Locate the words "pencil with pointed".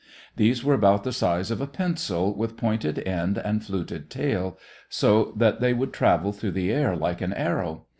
1.67-2.97